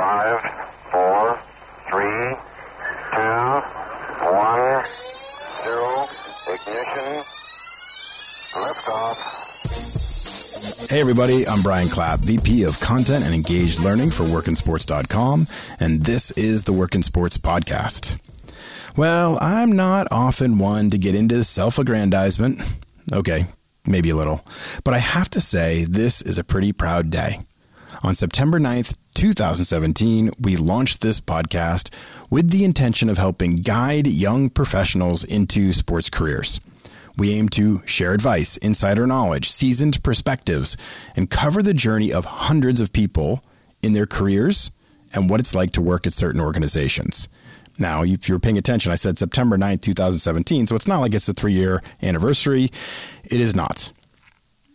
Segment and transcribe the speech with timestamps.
[0.00, 0.40] Five,
[0.90, 1.36] four,
[1.90, 2.32] three,
[3.12, 3.60] two,
[4.32, 4.84] one,
[5.60, 6.08] zero.
[6.48, 7.08] Ignition.
[8.56, 9.18] Liftoff.
[10.90, 15.46] Hey, everybody, I'm Brian Clapp, VP of Content and Engaged Learning for WorkinSports.com,
[15.80, 18.26] and this is the Work In Sports Podcast.
[18.96, 22.62] Well, I'm not often one to get into self aggrandizement.
[23.12, 23.44] Okay,
[23.86, 24.46] maybe a little.
[24.82, 27.40] But I have to say, this is a pretty proud day.
[28.02, 31.92] On September 9th, 2017, we launched this podcast
[32.30, 36.60] with the intention of helping guide young professionals into sports careers.
[37.16, 40.76] We aim to share advice, insider knowledge, seasoned perspectives,
[41.16, 43.42] and cover the journey of hundreds of people
[43.82, 44.70] in their careers
[45.12, 47.28] and what it's like to work at certain organizations.
[47.78, 51.28] Now, if you're paying attention, I said September 9th, 2017, so it's not like it's
[51.28, 52.70] a three year anniversary.
[53.24, 53.92] It is not.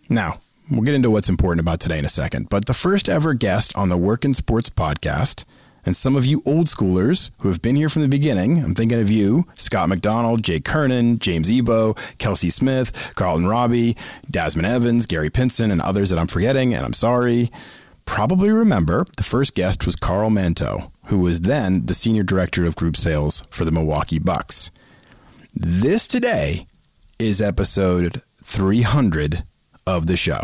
[0.09, 3.33] Now, we'll get into what's important about today in a second, but the first ever
[3.33, 5.43] guest on the Work In Sports podcast
[5.85, 8.99] and some of you old schoolers who have been here from the beginning, I'm thinking
[8.99, 13.95] of you, Scott MacDonald, Jay Kernen, James Ebo, Kelsey Smith, Carlton Robie,
[14.29, 17.51] Dasmine Evans, Gary Pinson, and others that I'm forgetting, and I'm sorry.
[18.05, 22.75] Probably remember the first guest was Carl Manteau, who was then the senior director of
[22.75, 24.71] group sales for the Milwaukee Bucks.
[25.53, 26.65] This today
[27.19, 29.43] is episode 300
[29.87, 30.41] of the show.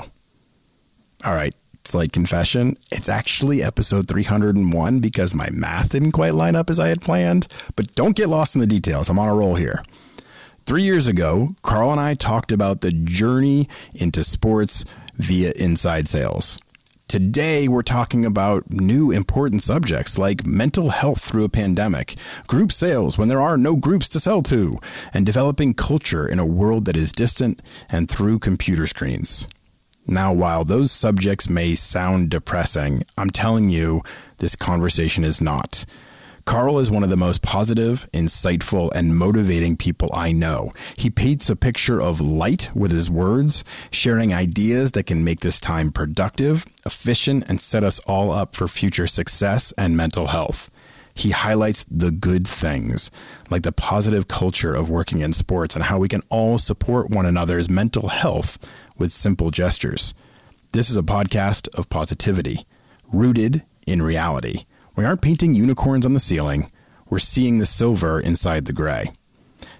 [1.25, 1.53] All right,
[1.83, 2.75] slight confession.
[2.91, 7.47] It's actually episode 301 because my math didn't quite line up as I had planned.
[7.75, 9.09] But don't get lost in the details.
[9.09, 9.83] I'm on a roll here.
[10.65, 16.59] Three years ago, Carl and I talked about the journey into sports via inside sales.
[17.11, 22.15] Today, we're talking about new important subjects like mental health through a pandemic,
[22.47, 24.79] group sales when there are no groups to sell to,
[25.13, 29.45] and developing culture in a world that is distant and through computer screens.
[30.07, 34.03] Now, while those subjects may sound depressing, I'm telling you,
[34.37, 35.85] this conversation is not.
[36.45, 40.71] Carl is one of the most positive, insightful, and motivating people I know.
[40.97, 45.59] He paints a picture of light with his words, sharing ideas that can make this
[45.59, 50.71] time productive, efficient, and set us all up for future success and mental health.
[51.13, 53.11] He highlights the good things,
[53.49, 57.25] like the positive culture of working in sports and how we can all support one
[57.25, 58.57] another's mental health
[58.97, 60.13] with simple gestures.
[60.71, 62.65] This is a podcast of positivity,
[63.11, 64.65] rooted in reality.
[64.95, 66.69] We aren't painting unicorns on the ceiling,
[67.09, 69.05] we're seeing the silver inside the gray.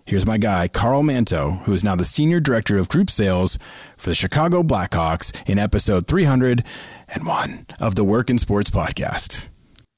[0.06, 3.60] Here's my guy, Carl Manteau, who is now the Senior Director of Group Sales
[3.98, 9.50] for the Chicago Blackhawks in episode 301 of the Work In Sports Podcast.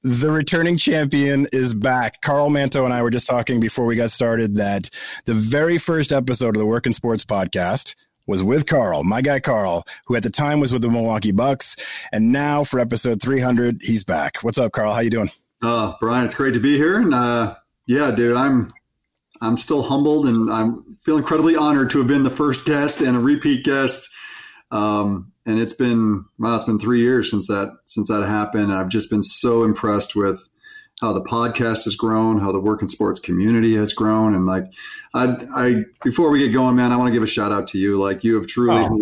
[0.01, 2.22] The returning champion is back.
[2.22, 4.90] Carl Manteau and I were just talking before we got started that
[5.25, 7.95] the very first episode of the Work In Sports Podcast
[8.26, 11.76] was with Carl, my guy Carl, who at the time was with the Milwaukee Bucks,
[12.12, 14.38] and now for episode 300, he's back.
[14.42, 14.94] What's up, Carl?
[14.94, 15.30] How you doing?
[15.62, 17.56] Uh, Brian, it's great to be here, and uh,
[17.88, 18.74] yeah, dude, I'm
[19.42, 23.16] I'm still humbled, and I'm feel incredibly honored to have been the first guest and
[23.16, 24.10] a repeat guest.
[24.72, 28.74] Um, and it's been wow, it's been three years since that since that happened.
[28.74, 30.48] I've just been so impressed with
[31.03, 34.64] how the podcast has grown, how the Work In Sports community has grown, and like,
[35.14, 37.78] I, I before we get going, man, I want to give a shout out to
[37.78, 38.00] you.
[38.02, 39.02] Like, you have truly, oh,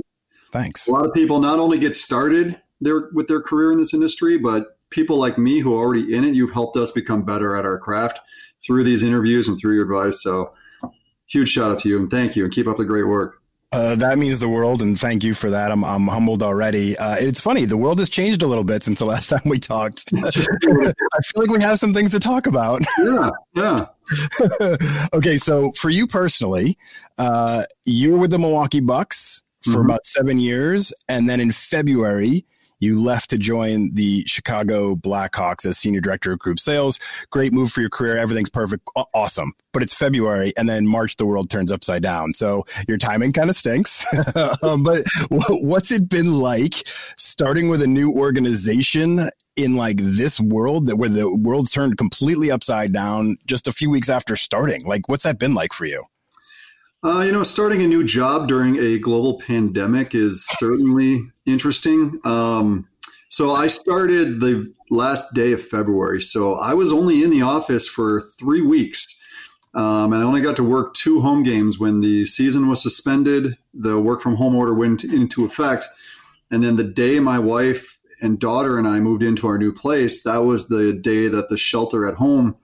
[0.51, 0.87] thanks.
[0.87, 4.39] A lot of people not only get started their with their career in this industry,
[4.39, 7.65] but people like me who are already in it, you've helped us become better at
[7.65, 8.19] our craft
[8.65, 10.23] through these interviews and through your advice.
[10.23, 10.53] So,
[11.27, 13.40] huge shout out to you and thank you, and keep up the great work.
[13.73, 15.71] Uh, that means the world, and thank you for that.
[15.71, 16.97] I'm, I'm humbled already.
[16.97, 19.59] Uh, it's funny, the world has changed a little bit since the last time we
[19.59, 20.11] talked.
[20.17, 20.73] I feel
[21.35, 22.81] like we have some things to talk about.
[23.53, 23.85] Yeah,
[24.59, 24.75] yeah.
[25.13, 26.77] okay, so for you personally,
[27.17, 29.81] uh, you were with the Milwaukee Bucks for mm-hmm.
[29.81, 32.45] about seven years, and then in February,
[32.81, 36.99] you left to join the Chicago Blackhawks as senior director of group sales.
[37.29, 38.17] Great move for your career.
[38.17, 38.85] Everything's perfect.
[39.13, 39.53] Awesome.
[39.71, 42.33] But it's February and then March, the world turns upside down.
[42.33, 44.05] So your timing kind of stinks.
[44.63, 44.99] um, but
[45.29, 51.09] what's it been like starting with a new organization in like this world that where
[51.09, 54.85] the world's turned completely upside down just a few weeks after starting?
[54.85, 56.03] Like, what's that been like for you?
[57.03, 62.19] Uh, you know, starting a new job during a global pandemic is certainly interesting.
[62.23, 62.87] Um,
[63.27, 66.21] so I started the last day of February.
[66.21, 69.19] So I was only in the office for three weeks.
[69.73, 73.57] Um, and I only got to work two home games when the season was suspended.
[73.73, 75.87] The work from home order went into effect.
[76.51, 80.21] And then the day my wife and daughter and I moved into our new place,
[80.21, 82.57] that was the day that the shelter at home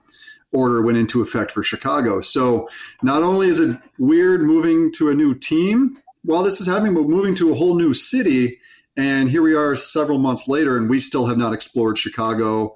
[0.52, 2.20] order went into effect for Chicago.
[2.20, 2.68] So
[3.02, 7.04] not only is it weird moving to a new team while this is happening, but
[7.04, 8.58] moving to a whole new city.
[8.96, 12.74] And here we are several months later, and we still have not explored Chicago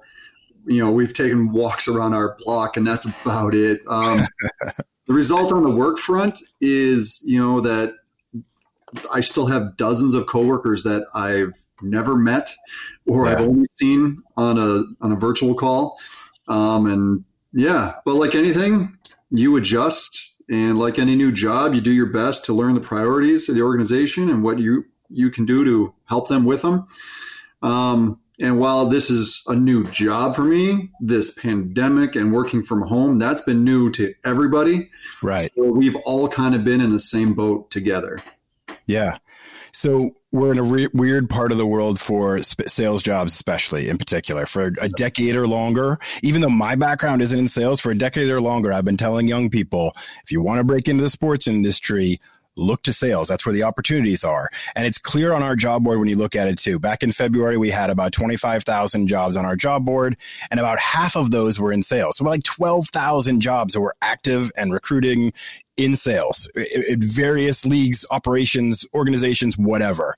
[0.65, 3.81] you know, we've taken walks around our block, and that's about it.
[3.87, 4.21] Um,
[5.07, 7.93] the result on the work front is, you know, that
[9.11, 12.51] I still have dozens of coworkers that I've never met
[13.07, 13.33] or yeah.
[13.33, 15.99] I've only seen on a on a virtual call.
[16.47, 18.97] Um, and yeah, but like anything,
[19.29, 20.31] you adjust.
[20.49, 23.61] And like any new job, you do your best to learn the priorities of the
[23.61, 26.85] organization and what you you can do to help them with them.
[27.61, 32.81] Um, and while this is a new job for me, this pandemic and working from
[32.81, 34.89] home, that's been new to everybody.
[35.21, 35.51] Right.
[35.55, 38.21] So we've all kind of been in the same boat together.
[38.85, 39.17] Yeah.
[39.71, 43.89] So we're in a re- weird part of the world for sp- sales jobs, especially
[43.89, 45.99] in particular, for a decade or longer.
[46.21, 49.27] Even though my background isn't in sales, for a decade or longer, I've been telling
[49.27, 49.93] young people
[50.23, 52.19] if you want to break into the sports industry,
[52.55, 53.27] look to sales.
[53.27, 54.49] That's where the opportunities are.
[54.75, 56.79] And it's clear on our job board when you look at it too.
[56.79, 60.17] Back in February, we had about 25,000 jobs on our job board,
[60.51, 62.17] and about half of those were in sales.
[62.17, 65.33] So, like 12,000 jobs that were active and recruiting
[65.77, 70.15] in sales in various leagues, operations, organizations, whatever.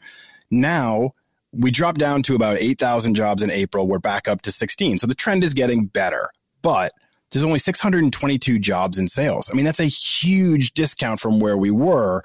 [0.51, 1.13] Now,
[1.53, 3.87] we dropped down to about 8,000 jobs in April.
[3.87, 4.97] We're back up to 16.
[4.97, 6.29] So the trend is getting better.
[6.61, 6.91] But
[7.35, 9.49] there's only 622 jobs in sales.
[9.51, 12.23] I mean, that's a huge discount from where we were.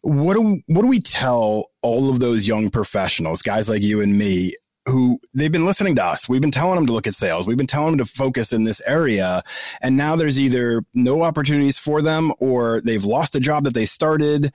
[0.00, 4.16] What do what do we tell all of those young professionals, guys like you and
[4.16, 4.54] me,
[4.86, 6.28] who they've been listening to us.
[6.28, 7.46] We've been telling them to look at sales.
[7.46, 9.42] We've been telling them to focus in this area.
[9.82, 13.84] And now there's either no opportunities for them or they've lost a job that they
[13.84, 14.52] started.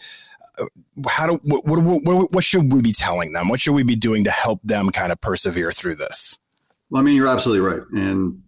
[0.57, 0.65] Uh,
[1.07, 3.47] how do what, what, what, what should we be telling them?
[3.47, 6.39] What should we be doing to help them kind of persevere through this?
[6.89, 7.81] Well, I mean, you're absolutely right.
[7.93, 8.43] And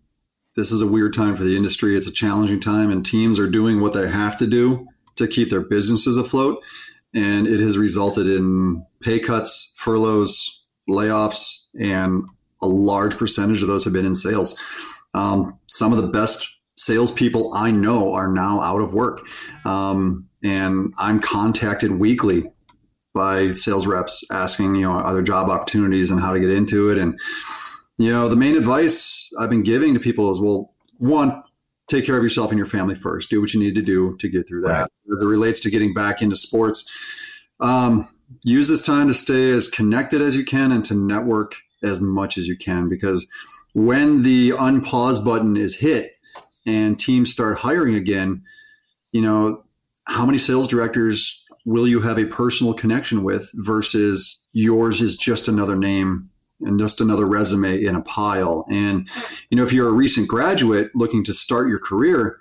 [0.55, 1.95] this is a weird time for the industry.
[1.95, 5.49] It's a challenging time, and teams are doing what they have to do to keep
[5.49, 6.63] their businesses afloat.
[7.13, 12.23] And it has resulted in pay cuts, furloughs, layoffs, and
[12.61, 14.59] a large percentage of those have been in sales.
[15.13, 19.21] Um, some of the best salespeople I know are now out of work.
[19.65, 22.51] Um, and I'm contacted weekly
[23.13, 26.97] by sales reps asking, you know, other job opportunities and how to get into it.
[26.97, 27.17] And,
[27.97, 31.43] you know, the main advice I've been giving to people is, well, one,
[31.87, 33.29] take care of yourself and your family first.
[33.29, 34.69] Do what you need to do to get through that.
[34.69, 34.81] Right.
[35.13, 36.89] As it relates to getting back into sports,
[37.59, 38.07] um,
[38.43, 42.37] use this time to stay as connected as you can and to network as much
[42.37, 43.27] as you can because
[43.73, 46.13] when the unpause button is hit
[46.65, 48.43] and teams start hiring again,
[49.11, 49.63] you know,
[50.05, 55.47] how many sales directors will you have a personal connection with versus yours is just
[55.47, 56.29] another name
[56.61, 58.65] and just another resume in a pile.
[58.69, 59.09] And,
[59.49, 62.39] you know, if you're a recent graduate looking to start your career,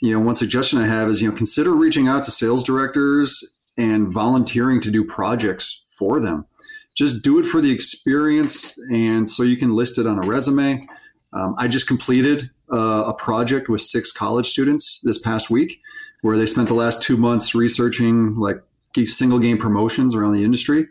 [0.00, 3.44] you know, one suggestion I have is, you know, consider reaching out to sales directors
[3.78, 6.46] and volunteering to do projects for them
[6.94, 10.86] just do it for the experience and so you can list it on a resume.
[11.32, 15.80] Um, I just completed uh, a project with six college students this past week
[16.20, 18.62] where they spent the last two months researching like
[19.06, 20.86] single game promotions around the industry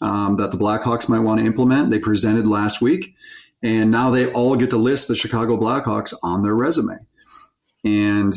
[0.00, 1.90] um, that the Blackhawks might want to implement.
[1.90, 3.14] They presented last week,
[3.62, 6.98] and now they all get to list the Chicago Blackhawks on their resume.
[7.84, 8.34] And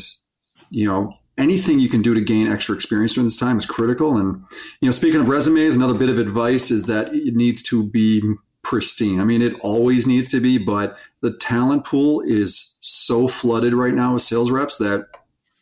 [0.74, 4.18] you know, anything you can do to gain extra experience during this time is critical.
[4.18, 4.44] And,
[4.82, 8.22] you know, speaking of resumes, another bit of advice is that it needs to be
[8.64, 9.20] pristine.
[9.20, 13.94] I mean, it always needs to be, but the talent pool is so flooded right
[13.94, 15.08] now with sales reps that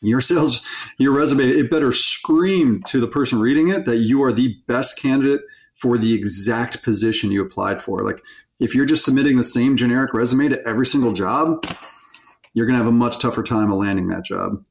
[0.02, 0.66] your sales,
[0.98, 4.98] your resume, it better scream to the person reading it that you are the best
[4.98, 5.42] candidate
[5.76, 8.04] for the exact position you applied for.
[8.04, 8.22] Like,
[8.60, 11.66] if you're just submitting the same generic resume to every single job,
[12.54, 14.64] you're going to have a much tougher time of landing that job.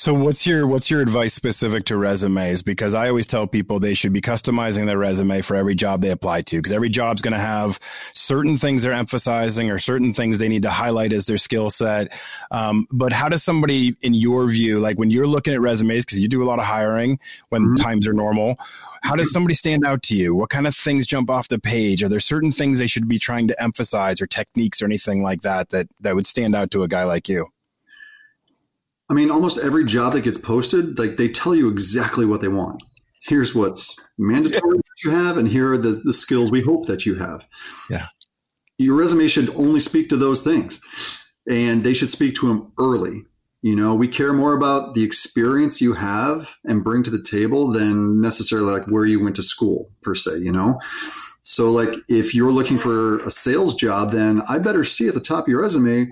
[0.00, 2.62] So what's your what's your advice specific to resumes?
[2.62, 6.10] Because I always tell people they should be customizing their resume for every job they
[6.10, 7.80] apply to, because every job's going to have
[8.14, 12.16] certain things they're emphasizing or certain things they need to highlight as their skill set.
[12.52, 16.20] Um, but how does somebody, in your view, like when you're looking at resumes, because
[16.20, 17.82] you do a lot of hiring when mm-hmm.
[17.82, 18.54] times are normal,
[19.02, 20.32] how does somebody stand out to you?
[20.32, 22.04] What kind of things jump off the page?
[22.04, 25.42] Are there certain things they should be trying to emphasize or techniques or anything like
[25.42, 27.48] that that that would stand out to a guy like you?
[29.10, 32.48] I mean, almost every job that gets posted, like they tell you exactly what they
[32.48, 32.82] want.
[33.24, 34.80] Here's what's mandatory yeah.
[34.80, 37.44] that you have, and here are the, the skills we hope that you have.
[37.90, 38.06] Yeah.
[38.78, 40.80] Your resume should only speak to those things,
[41.48, 43.24] and they should speak to them early.
[43.60, 47.72] You know, we care more about the experience you have and bring to the table
[47.72, 50.78] than necessarily like where you went to school, per se, you know?
[51.40, 55.20] So, like, if you're looking for a sales job, then I better see at the
[55.20, 56.08] top of your resume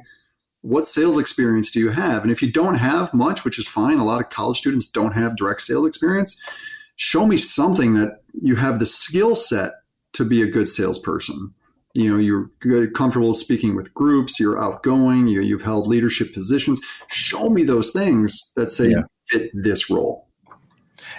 [0.66, 2.22] what sales experience do you have?
[2.22, 5.12] And if you don't have much, which is fine, a lot of college students don't
[5.12, 6.40] have direct sales experience,
[6.96, 9.74] show me something that you have the skill set
[10.14, 11.54] to be a good salesperson.
[11.94, 16.80] you know you're good comfortable speaking with groups you're outgoing you, you've held leadership positions
[17.08, 19.02] show me those things that say yeah.
[19.30, 20.25] fit this role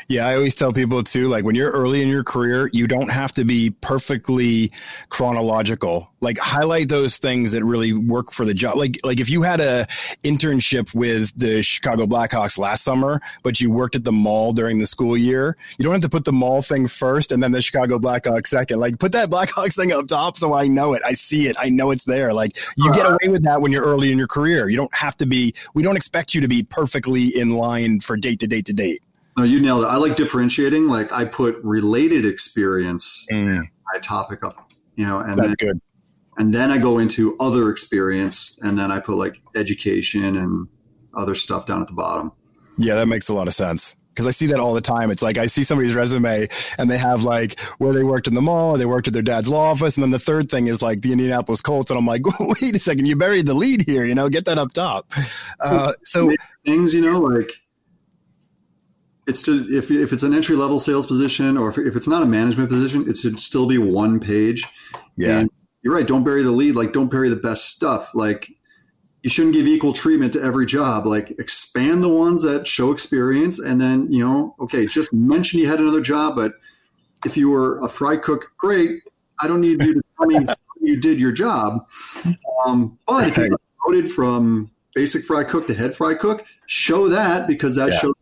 [0.07, 3.11] yeah, I always tell people too, like when you're early in your career, you don't
[3.11, 4.71] have to be perfectly
[5.09, 6.13] chronological.
[6.21, 8.77] Like highlight those things that really work for the job.
[8.77, 9.85] Like like if you had a
[10.23, 14.85] internship with the Chicago Blackhawks last summer, but you worked at the mall during the
[14.85, 17.99] school year, you don't have to put the mall thing first and then the Chicago
[17.99, 18.79] Blackhawks second.
[18.79, 21.01] Like put that Blackhawks thing up top so I know it.
[21.05, 21.57] I see it.
[21.59, 22.33] I know it's there.
[22.33, 24.69] Like you get away with that when you're early in your career.
[24.69, 28.15] You don't have to be we don't expect you to be perfectly in line for
[28.15, 29.03] date to date to date.
[29.37, 29.87] No, you nailed it.
[29.87, 30.87] I like differentiating.
[30.87, 33.61] Like I put related experience mm.
[33.93, 35.81] my topic up, you know, and that's then, good.
[36.37, 40.67] And then I go into other experience, and then I put like education and
[41.15, 42.31] other stuff down at the bottom.
[42.77, 45.11] Yeah, that makes a lot of sense because I see that all the time.
[45.11, 46.47] It's like I see somebody's resume
[46.79, 49.47] and they have like where they worked in the mall, they worked at their dad's
[49.47, 52.21] law office, and then the third thing is like the Indianapolis Colts, and I'm like,
[52.39, 55.11] wait a second, you buried the lead here, you know, get that up top.
[55.59, 56.33] Uh, so
[56.65, 57.51] things, you know, like
[59.27, 62.23] it's to if, if it's an entry level sales position or if, if it's not
[62.23, 64.63] a management position, it should still be one page.
[65.17, 65.39] Yeah.
[65.39, 65.51] And
[65.83, 66.07] you're right.
[66.07, 66.75] Don't bury the lead.
[66.75, 68.11] Like don't bury the best stuff.
[68.13, 68.49] Like
[69.23, 71.05] you shouldn't give equal treatment to every job.
[71.05, 75.67] Like expand the ones that show experience and then, you know, okay, just mention you
[75.67, 76.53] had another job, but
[77.25, 79.01] if you were a fry cook, great.
[79.41, 80.39] I don't need you to tell me
[80.81, 81.85] you did your job.
[82.65, 87.47] Um, but if you promoted from basic fry cook to head fry cook, show that
[87.47, 87.99] because that yeah.
[87.99, 88.13] shows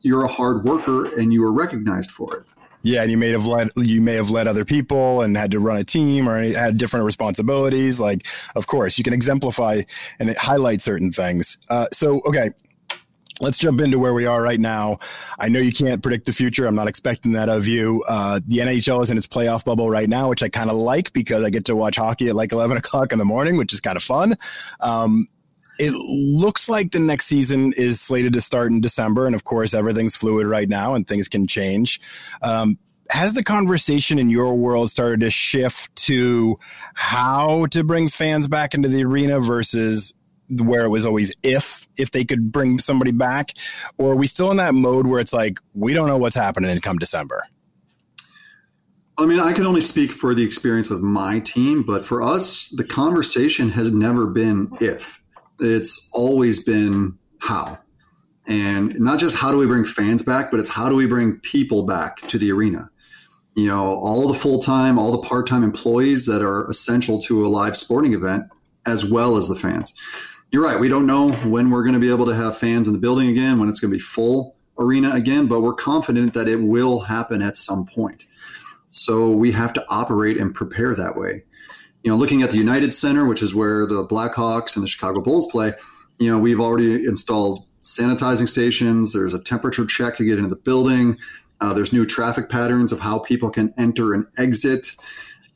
[0.00, 2.46] you're a hard worker and you are recognized for it.
[2.82, 5.60] Yeah, and you may have led you may have led other people and had to
[5.60, 8.00] run a team or had different responsibilities.
[8.00, 9.82] Like, of course, you can exemplify
[10.20, 11.58] and highlight certain things.
[11.68, 12.52] Uh, so, okay,
[13.40, 14.98] let's jump into where we are right now.
[15.38, 16.66] I know you can't predict the future.
[16.66, 18.04] I'm not expecting that of you.
[18.08, 21.12] Uh, the NHL is in its playoff bubble right now, which I kind of like
[21.12, 23.80] because I get to watch hockey at like 11 o'clock in the morning, which is
[23.80, 24.36] kind of fun.
[24.80, 25.28] Um,
[25.78, 29.74] it looks like the next season is slated to start in December, and of course,
[29.74, 32.00] everything's fluid right now, and things can change.
[32.42, 32.78] Um,
[33.10, 36.58] has the conversation in your world started to shift to
[36.94, 40.12] how to bring fans back into the arena versus
[40.50, 43.52] where it was always if if they could bring somebody back?
[43.96, 46.70] Or are we still in that mode where it's like we don't know what's happening
[46.70, 47.44] in come december?
[49.16, 52.68] I mean i can only speak for the experience with my team but for us
[52.68, 55.20] the conversation has never been if
[55.60, 57.78] it's always been how.
[58.46, 61.38] And not just how do we bring fans back, but it's how do we bring
[61.40, 62.88] people back to the arena.
[63.54, 67.44] You know, all the full time, all the part time employees that are essential to
[67.44, 68.44] a live sporting event,
[68.86, 69.94] as well as the fans.
[70.50, 70.80] You're right.
[70.80, 73.28] We don't know when we're going to be able to have fans in the building
[73.28, 77.00] again, when it's going to be full arena again, but we're confident that it will
[77.00, 78.24] happen at some point.
[78.90, 81.44] So we have to operate and prepare that way
[82.02, 85.20] you know, looking at the United Center, which is where the Blackhawks and the Chicago
[85.20, 85.72] Bulls play,
[86.18, 89.12] you know, we've already installed sanitizing stations.
[89.12, 91.18] There's a temperature check to get into the building.
[91.60, 94.92] Uh, there's new traffic patterns of how people can enter and exit.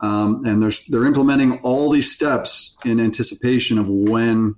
[0.01, 4.57] Um, and there's, they're implementing all these steps in anticipation of when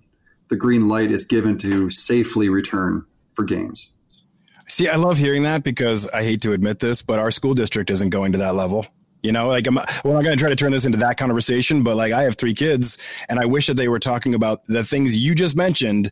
[0.48, 3.94] the green light is given to safely return for games.
[4.68, 7.90] See, I love hearing that because I hate to admit this, but our school district
[7.90, 8.86] isn't going to that level.
[9.24, 11.82] You know, like I'm, we're not going to try to turn this into that conversation,
[11.82, 14.84] but like I have three kids and I wish that they were talking about the
[14.84, 16.10] things you just mentioned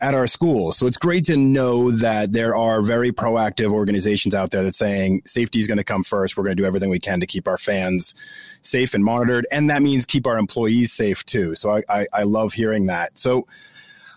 [0.00, 0.72] at our school.
[0.72, 5.22] So it's great to know that there are very proactive organizations out there that saying
[5.24, 6.36] safety is going to come first.
[6.36, 8.16] We're going to do everything we can to keep our fans
[8.62, 9.46] safe and monitored.
[9.52, 11.54] And that means keep our employees safe too.
[11.54, 13.20] So I, I, I love hearing that.
[13.20, 13.46] So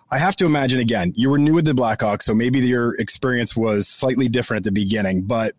[0.10, 3.56] I have to imagine again, you were new with the Blackhawks, so maybe your experience
[3.56, 5.54] was slightly different at the beginning, but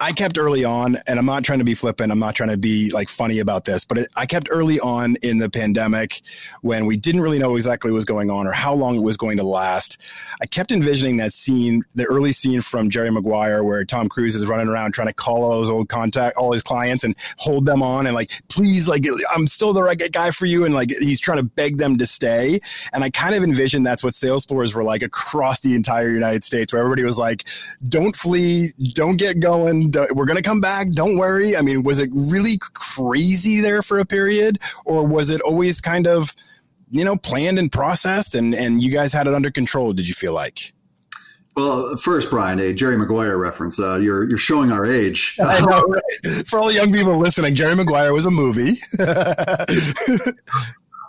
[0.00, 2.12] I kept early on, and I'm not trying to be flippant.
[2.12, 5.16] I'm not trying to be like funny about this, but it, I kept early on
[5.16, 6.20] in the pandemic
[6.60, 9.16] when we didn't really know exactly what was going on or how long it was
[9.16, 9.98] going to last.
[10.40, 14.46] I kept envisioning that scene, the early scene from Jerry Maguire, where Tom Cruise is
[14.46, 17.82] running around trying to call all those old contact, all his clients, and hold them
[17.82, 21.20] on, and like, please, like, I'm still the right guy for you, and like, he's
[21.20, 22.60] trying to beg them to stay.
[22.92, 26.44] And I kind of envisioned that's what sales floors were like across the entire United
[26.44, 27.46] States, where everybody was like,
[27.82, 30.90] "Don't flee, don't get going." We're going to come back.
[30.90, 31.56] Don't worry.
[31.56, 36.06] I mean, was it really crazy there for a period, or was it always kind
[36.06, 36.34] of,
[36.90, 39.92] you know, planned and processed, and and you guys had it under control?
[39.92, 40.72] Did you feel like?
[41.56, 43.78] Well, first, Brian, a Jerry Maguire reference.
[43.78, 45.38] Uh, you're you're showing our age.
[45.40, 46.46] Know, right?
[46.46, 48.74] For all the young people listening, Jerry Maguire was a movie.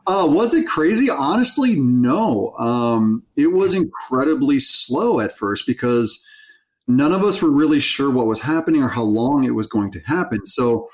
[0.08, 1.10] Uh, was it crazy?
[1.10, 2.56] Honestly, no.
[2.58, 6.26] Um, it was incredibly slow at first because
[6.88, 9.92] none of us were really sure what was happening or how long it was going
[9.92, 10.46] to happen.
[10.46, 10.88] So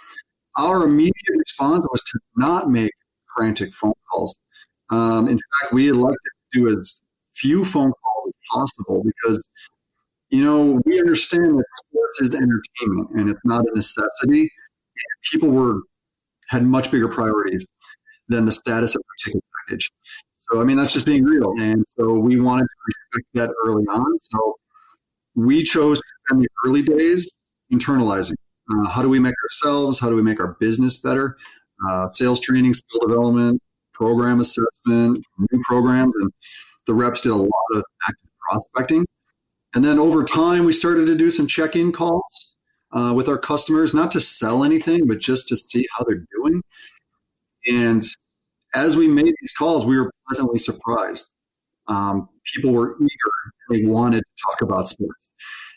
[0.58, 2.92] our immediate response was to not make
[3.36, 4.38] frantic phone calls.
[4.90, 6.18] Um, in fact, we elected
[6.54, 7.02] to do as
[7.34, 9.50] few phone calls as possible because,
[10.30, 14.52] you know, we understand that sports is entertainment and it's not a necessity.
[15.32, 15.82] People were
[16.50, 17.66] had much bigger priorities
[18.28, 19.92] than the status of a ticket package.
[20.36, 21.54] So, I mean, that's just being real.
[21.60, 24.20] And so we wanted to respect that early on.
[24.20, 24.56] So
[25.36, 27.32] we chose spend the early days
[27.72, 28.36] internalizing.
[28.74, 30.00] Uh, how do we make ourselves?
[30.00, 31.38] How do we make our business better?
[31.90, 33.62] Uh, sales training, skill development,
[33.94, 36.32] program assessment, new programs, and
[36.88, 39.06] the reps did a lot of active prospecting.
[39.76, 42.56] And then over time, we started to do some check-in calls
[42.92, 46.62] uh, with our customers, not to sell anything, but just to see how they're doing.
[47.68, 48.04] And
[48.76, 51.34] as we made these calls, we were pleasantly surprised.
[51.88, 55.32] Um, people were eager; they wanted to talk about sports.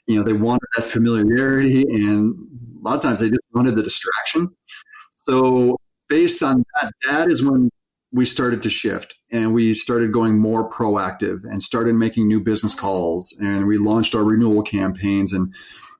[0.06, 2.34] You know, they wanted that familiarity, and
[2.78, 4.48] a lot of times they just wanted the distraction.
[5.16, 5.76] So,
[6.08, 7.70] based on that, that is when
[8.12, 12.75] we started to shift and we started going more proactive and started making new business
[12.75, 15.52] calls and we launched our renewal campaigns and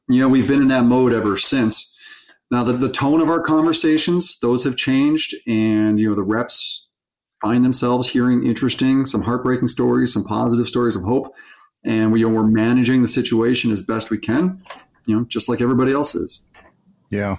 [0.09, 1.97] you know we've been in that mode ever since
[2.51, 6.86] now the, the tone of our conversations those have changed and you know the reps
[7.41, 11.35] find themselves hearing interesting some heartbreaking stories some positive stories of hope
[11.85, 14.63] and we, you know, we're managing the situation as best we can
[15.07, 16.47] you know just like everybody else is
[17.11, 17.37] yeah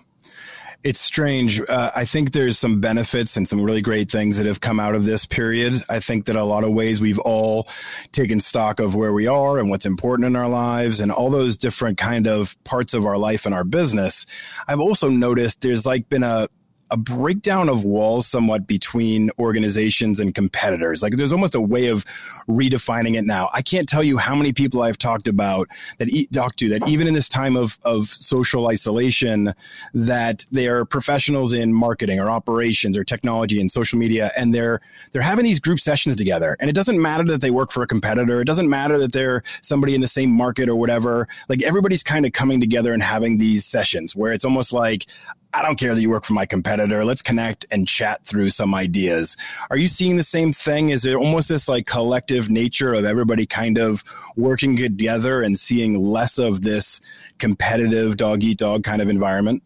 [0.83, 1.59] it's strange.
[1.59, 4.95] Uh, I think there's some benefits and some really great things that have come out
[4.95, 5.83] of this period.
[5.89, 7.67] I think that a lot of ways we've all
[8.11, 11.57] taken stock of where we are and what's important in our lives and all those
[11.57, 14.27] different kind of parts of our life and our business.
[14.67, 16.47] I've also noticed there's like been a
[16.89, 21.03] a breakdown of walls somewhat between organizations and competitors.
[21.03, 22.05] Like there's almost a way of
[22.47, 23.49] redefining it now.
[23.53, 25.67] I can't tell you how many people I've talked about
[25.97, 29.53] that e- talked to that even in this time of, of social isolation,
[29.93, 34.81] that they are professionals in marketing or operations or technology and social media, and they're
[35.11, 36.55] they're having these group sessions together.
[36.59, 38.41] And it doesn't matter that they work for a competitor.
[38.41, 41.27] It doesn't matter that they're somebody in the same market or whatever.
[41.49, 45.05] Like everybody's kind of coming together and having these sessions where it's almost like
[45.53, 47.03] I don't care that you work for my competitor.
[47.03, 49.37] Let's connect and chat through some ideas.
[49.69, 50.89] Are you seeing the same thing?
[50.89, 54.03] Is it almost this like collective nature of everybody kind of
[54.35, 57.01] working together and seeing less of this
[57.39, 59.63] competitive dog eat dog kind of environment?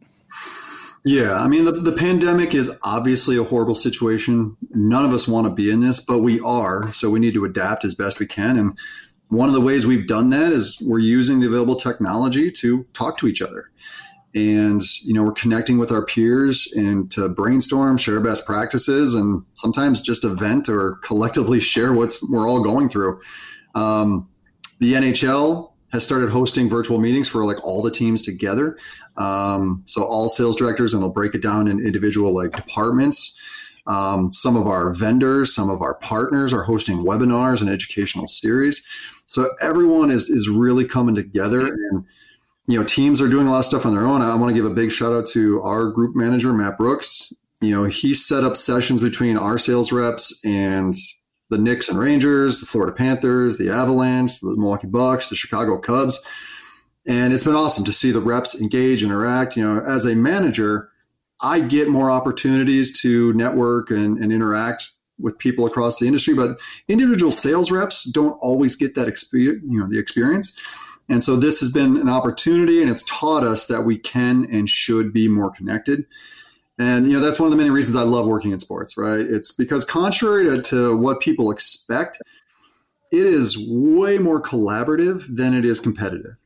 [1.04, 4.56] Yeah, I mean, the, the pandemic is obviously a horrible situation.
[4.70, 6.94] None of us want to be in this, but we are.
[6.94, 8.56] So we need to adapt as best we can.
[8.56, 8.78] And
[9.30, 13.18] one of the ways we've done that is we're using the available technology to talk
[13.18, 13.72] to each other
[14.34, 19.44] and you know we're connecting with our peers and to brainstorm share best practices and
[19.54, 23.20] sometimes just event or collectively share what's we're all going through.
[23.76, 24.28] Um,
[24.80, 28.78] the nhl has started hosting virtual meetings for like all the teams together.
[29.18, 33.38] Um, so all sales directors and they'll break it down in individual like departments.
[33.88, 38.86] Um, some of our vendors some of our partners are hosting webinars and educational series.
[39.26, 42.06] So everyone is is really coming together and
[42.68, 44.22] you know, teams are doing a lot of stuff on their own.
[44.22, 47.34] I want to give a big shout out to our group manager, Matt Brooks.
[47.62, 50.96] You know, he set up sessions between our sales reps and
[51.50, 56.24] the Knicks and Rangers, the Florida Panthers, the Avalanche, the Milwaukee Bucks, the Chicago Cubs.
[57.06, 59.58] And it's been awesome to see the reps engage, and interact.
[59.58, 60.90] You know, as a manager,
[61.42, 66.60] I get more opportunities to network and, and interact with people across the industry, but
[66.88, 70.58] individual sales reps don't always get that experience, you know, the experience.
[71.12, 74.70] And so this has been an opportunity and it's taught us that we can and
[74.70, 76.06] should be more connected.
[76.80, 79.20] And you know that's one of the many reasons I love working in sports, right?
[79.20, 82.22] It's because contrary to, to what people expect,
[83.12, 86.38] it is way more collaborative than it is competitive.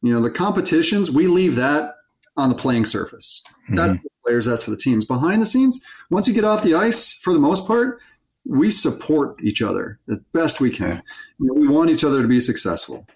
[0.00, 1.96] You know, the competitions, we leave that
[2.38, 3.44] on the playing surface.
[3.64, 3.74] Mm-hmm.
[3.74, 5.04] That's for the players, that's for the teams.
[5.04, 8.00] Behind the scenes, once you get off the ice, for the most part,
[8.46, 11.02] we support each other the best we can.
[11.38, 13.06] You know, we want each other to be successful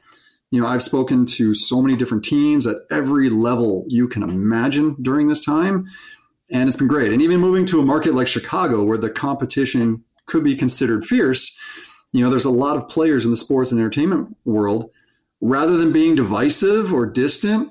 [0.51, 4.97] you know, I've spoken to so many different teams at every level you can imagine
[5.01, 5.87] during this time,
[6.51, 7.13] and it's been great.
[7.13, 11.57] And even moving to a market like Chicago, where the competition could be considered fierce,
[12.13, 14.91] you know, there's a lot of players in the sports and entertainment world.
[15.41, 17.71] Rather than being divisive or distant,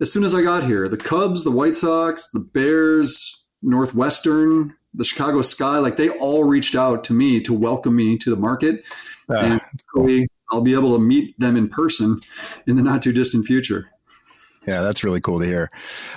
[0.00, 5.04] as soon as I got here, the Cubs, the White Sox, the Bears, Northwestern, the
[5.04, 8.84] Chicago Sky, like they all reached out to me to welcome me to the market.
[9.28, 9.60] Uh, and
[9.96, 12.20] we I'll be able to meet them in person
[12.66, 13.91] in the not too distant future.
[14.66, 15.70] Yeah, that's really cool to hear.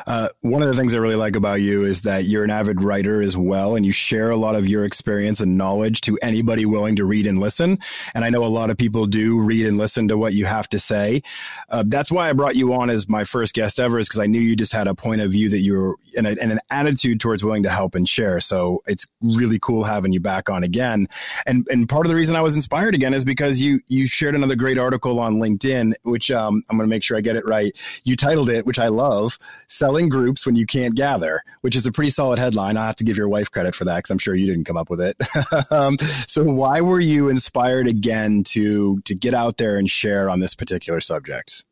[0.05, 2.79] Uh, one of the things I really like about you is that you're an avid
[2.79, 6.63] writer as well, and you share a lot of your experience and knowledge to anybody
[6.67, 7.79] willing to read and listen.
[8.13, 10.69] And I know a lot of people do read and listen to what you have
[10.69, 11.23] to say.
[11.69, 14.27] Uh, that's why I brought you on as my first guest ever, is because I
[14.27, 17.19] knew you just had a point of view that you were and, and an attitude
[17.19, 18.39] towards willing to help and share.
[18.39, 21.07] So it's really cool having you back on again.
[21.47, 24.35] And and part of the reason I was inspired again is because you you shared
[24.35, 27.47] another great article on LinkedIn, which um, I'm going to make sure I get it
[27.47, 27.71] right.
[28.03, 31.91] You titled it, which I love, Selling Groups When You Can't Gather, which is a
[31.91, 32.77] pretty solid headline.
[32.77, 34.77] I have to give your wife credit for that because I'm sure you didn't come
[34.77, 35.15] up with it.
[35.71, 40.39] um, so why were you inspired again to, to get out there and share on
[40.39, 41.63] this particular subject?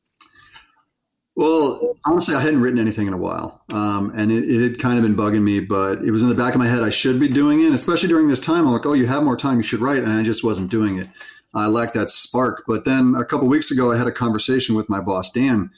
[1.35, 4.99] Well, honestly, I hadn't written anything in a while, um, and it, it, had kind
[4.99, 5.61] of been bugging me.
[5.61, 6.83] But it was in the back of my head.
[6.83, 8.67] I should be doing it, especially during this time.
[8.67, 10.99] I'm like, oh, you have more time, you should write, and I just wasn't doing
[10.99, 11.07] it.
[11.55, 12.63] I lacked that spark.
[12.67, 15.71] But then a couple weeks ago, I had a conversation with my boss Dan,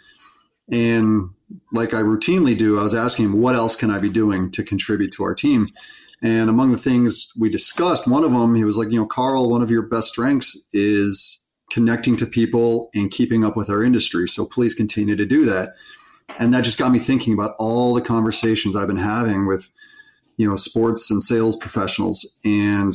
[0.71, 1.29] and
[1.71, 4.63] like I routinely do, I was asking him, what else can I be doing to
[4.63, 5.69] contribute to our team?
[6.21, 9.49] And among the things we discussed, one of them, he was like, you know, Carl,
[9.49, 14.27] one of your best strengths is connecting to people and keeping up with our industry.
[14.27, 15.75] So please continue to do that.
[16.39, 19.69] And that just got me thinking about all the conversations I've been having with,
[20.37, 22.39] you know, sports and sales professionals.
[22.43, 22.91] And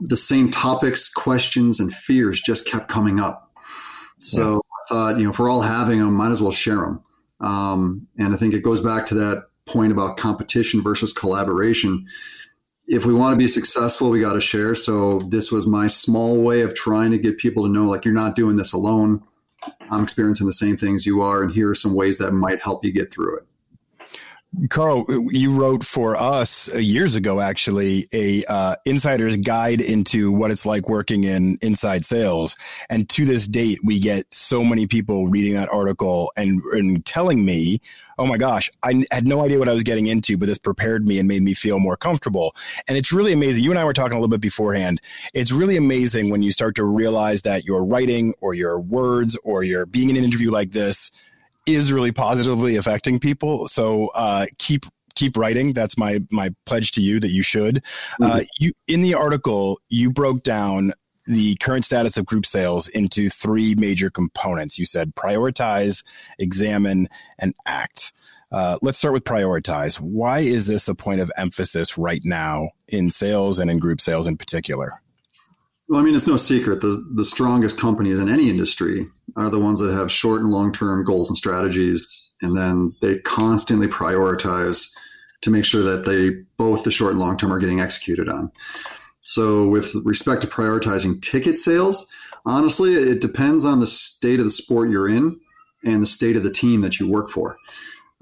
[0.00, 3.52] the same topics, questions, and fears just kept coming up.
[4.18, 7.02] So thought, you know, if we're all having them, might as well share them.
[7.40, 12.06] Um, and I think it goes back to that point about competition versus collaboration.
[12.86, 14.74] If we want to be successful, we got to share.
[14.74, 18.12] So this was my small way of trying to get people to know, like, you're
[18.12, 19.22] not doing this alone.
[19.90, 22.84] I'm experiencing the same things you are, and here are some ways that might help
[22.84, 23.46] you get through it.
[24.68, 30.66] Carl, you wrote for us years ago, actually, a uh, insider's guide into what it's
[30.66, 32.56] like working in inside sales.
[32.88, 37.44] And to this date, we get so many people reading that article and, and telling
[37.44, 37.80] me,
[38.18, 41.06] "Oh my gosh, I had no idea what I was getting into, but this prepared
[41.06, 42.52] me and made me feel more comfortable."
[42.88, 43.62] And it's really amazing.
[43.62, 45.00] You and I were talking a little bit beforehand.
[45.32, 49.62] It's really amazing when you start to realize that your writing or your words or
[49.62, 51.12] your being in an interview like this
[51.66, 53.68] is really positively affecting people.
[53.68, 55.72] So uh, keep keep writing.
[55.72, 57.78] That's my my pledge to you that you should.
[58.20, 58.32] Uh, mm-hmm.
[58.32, 60.92] Uh, you in the article you broke down
[61.26, 64.78] the current status of group sales into three major components.
[64.78, 66.02] You said prioritize,
[66.38, 68.12] examine, and act.
[68.50, 70.00] Uh, let's start with prioritize.
[70.00, 74.26] Why is this a point of emphasis right now in sales and in group sales
[74.26, 75.00] in particular?
[75.90, 79.58] Well, I mean, it's no secret the the strongest companies in any industry are the
[79.58, 82.06] ones that have short and long term goals and strategies,
[82.42, 84.88] and then they constantly prioritize
[85.40, 88.52] to make sure that they both the short and long term are getting executed on.
[89.22, 92.08] So, with respect to prioritizing ticket sales,
[92.46, 95.40] honestly, it depends on the state of the sport you're in
[95.84, 97.56] and the state of the team that you work for.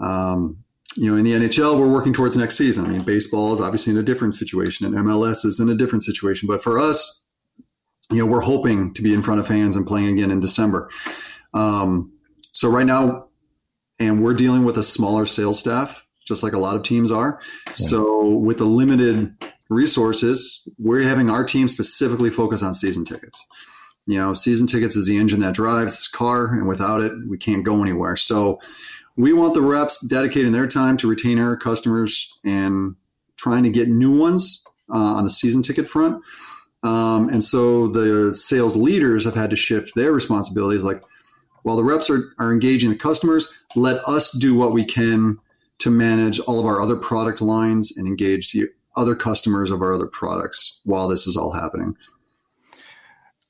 [0.00, 0.64] Um,
[0.96, 2.86] you know, in the NHL, we're working towards next season.
[2.86, 6.02] I mean, baseball is obviously in a different situation, and MLS is in a different
[6.02, 6.46] situation.
[6.46, 7.17] But for us,
[8.10, 10.90] you know, we're hoping to be in front of fans and playing again in December.
[11.54, 12.12] Um,
[12.52, 13.28] so right now,
[14.00, 17.40] and we're dealing with a smaller sales staff, just like a lot of teams are.
[17.66, 17.72] Yeah.
[17.74, 19.34] So with the limited
[19.68, 23.46] resources, we're having our team specifically focus on season tickets.
[24.06, 27.36] You know, season tickets is the engine that drives this car, and without it, we
[27.36, 28.16] can't go anywhere.
[28.16, 28.60] So
[29.16, 32.96] we want the reps dedicating their time to retain our customers and
[33.36, 36.22] trying to get new ones uh, on the season ticket front.
[36.82, 40.84] Um, and so the sales leaders have had to shift their responsibilities.
[40.84, 41.02] Like,
[41.62, 45.38] while the reps are, are engaging the customers, let us do what we can
[45.78, 49.92] to manage all of our other product lines and engage the other customers of our
[49.92, 51.96] other products while this is all happening.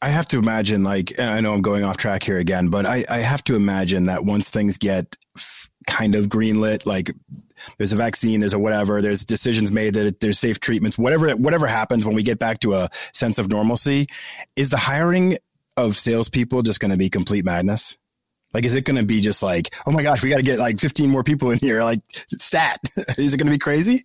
[0.01, 3.05] I have to imagine, like, I know I'm going off track here again, but I,
[3.11, 7.13] I have to imagine that once things get f- kind of greenlit, like
[7.77, 11.67] there's a vaccine, there's a whatever, there's decisions made that there's safe treatments, whatever, whatever
[11.67, 14.07] happens when we get back to a sense of normalcy,
[14.57, 15.39] is the hiring
[15.77, 17.97] of salespeople just going to be complete madness?
[18.53, 20.59] Like, is it going to be just like, oh my gosh, we got to get
[20.59, 21.83] like 15 more people in here?
[21.83, 22.01] Like,
[22.39, 22.81] stat.
[23.19, 24.05] is it going to be crazy?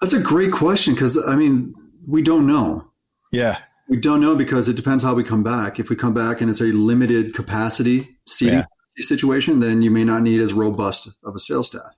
[0.00, 1.74] That's a great question because, I mean,
[2.06, 2.90] we don't know.
[3.30, 3.58] Yeah.
[3.88, 5.78] We don't know because it depends how we come back.
[5.78, 8.64] If we come back and it's a limited capacity seating yeah.
[8.96, 11.90] situation, then you may not need as robust of a sales staff.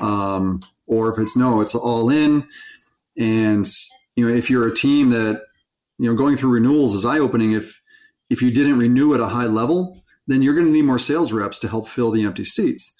[0.00, 2.46] Um, or if it's no, it's all in.
[3.18, 3.68] And
[4.16, 5.42] you know, if you're a team that
[5.98, 7.52] you know going through renewals is eye opening.
[7.52, 7.80] If
[8.30, 11.32] if you didn't renew at a high level, then you're going to need more sales
[11.32, 12.94] reps to help fill the empty seats.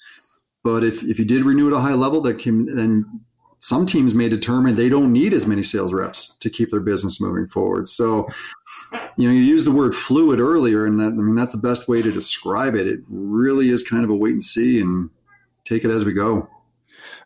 [0.63, 3.21] But if, if you did renew at a high level, that can then
[3.59, 7.21] some teams may determine they don't need as many sales reps to keep their business
[7.21, 7.87] moving forward.
[7.87, 8.27] So,
[9.17, 11.87] you know, you used the word fluid earlier, and that I mean that's the best
[11.87, 12.87] way to describe it.
[12.87, 15.09] It really is kind of a wait and see and
[15.65, 16.49] take it as we go.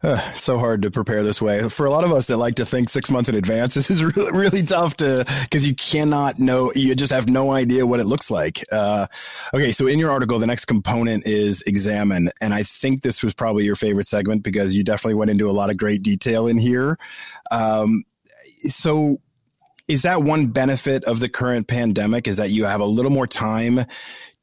[0.01, 2.65] Uh, so hard to prepare this way for a lot of us that like to
[2.65, 3.73] think six months in advance.
[3.73, 6.71] This is really, really tough to because you cannot know.
[6.73, 8.63] You just have no idea what it looks like.
[8.71, 9.07] Uh,
[9.53, 13.33] okay, so in your article, the next component is examine, and I think this was
[13.33, 16.57] probably your favorite segment because you definitely went into a lot of great detail in
[16.57, 16.97] here.
[17.51, 18.03] Um,
[18.67, 19.19] so
[19.87, 23.27] is that one benefit of the current pandemic is that you have a little more
[23.27, 23.85] time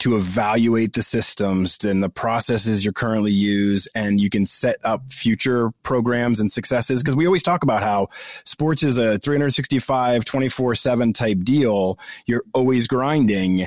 [0.00, 5.10] to evaluate the systems and the processes you're currently use and you can set up
[5.10, 8.08] future programs and successes because we always talk about how
[8.44, 13.66] sports is a 365 24/7 type deal you're always grinding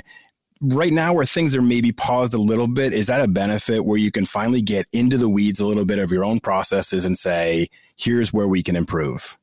[0.61, 3.97] right now where things are maybe paused a little bit is that a benefit where
[3.97, 7.17] you can finally get into the weeds a little bit of your own processes and
[7.17, 9.37] say here's where we can improve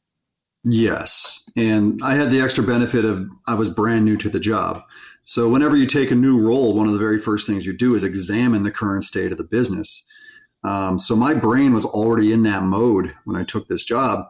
[0.64, 1.42] Yes.
[1.56, 4.82] And I had the extra benefit of I was brand new to the job.
[5.30, 7.94] So whenever you take a new role, one of the very first things you do
[7.94, 10.04] is examine the current state of the business.
[10.64, 14.26] Um, so my brain was already in that mode when I took this job.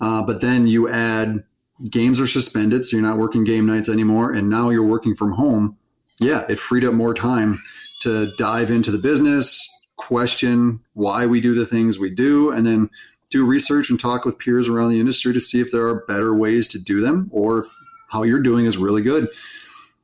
[0.00, 1.44] Uh, but then you add
[1.90, 5.32] games are suspended, so you're not working game nights anymore, and now you're working from
[5.32, 5.76] home.
[6.18, 7.62] Yeah, it freed up more time
[8.00, 12.88] to dive into the business, question why we do the things we do, and then
[13.28, 16.34] do research and talk with peers around the industry to see if there are better
[16.34, 17.66] ways to do them or
[18.08, 19.28] how you're doing is really good.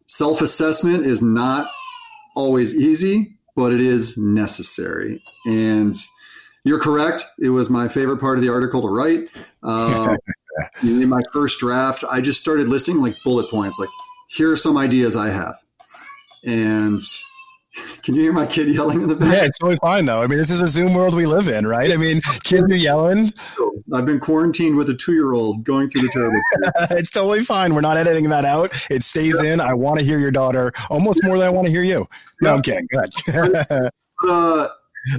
[0.07, 1.71] Self assessment is not
[2.37, 5.23] always easy, but it is necessary.
[5.47, 5.95] And
[6.65, 7.25] you're correct.
[7.41, 9.31] It was my favorite part of the article to write.
[9.63, 10.17] Uh,
[10.83, 13.89] in my first draft, I just started listing like bullet points, like,
[14.29, 15.57] here are some ideas I have.
[16.45, 17.01] And
[18.03, 19.33] can you hear my kid yelling in the back?
[19.33, 20.21] Yeah, it's totally fine though.
[20.21, 21.93] I mean, this is a Zoom world we live in, right?
[21.93, 23.33] I mean, kids are yelling.
[23.93, 26.41] I've been quarantined with a two-year-old going through the terrible.
[26.99, 27.75] it's totally fine.
[27.75, 28.73] We're not editing that out.
[28.91, 29.55] It stays yeah.
[29.55, 29.61] in.
[29.61, 32.07] I want to hear your daughter almost more than I want to hear you.
[32.41, 32.55] No, yeah.
[32.55, 32.89] I'm kidding.
[32.91, 33.15] Good.
[34.29, 34.69] uh,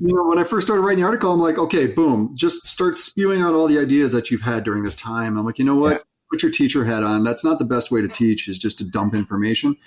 [0.02, 2.98] you know, when I first started writing the article, I'm like, okay, boom, just start
[2.98, 5.38] spewing out all the ideas that you've had during this time.
[5.38, 6.04] I'm like, you know what?
[6.32, 7.24] Put your teacher hat on.
[7.24, 9.78] That's not the best way to teach, is just to dump information.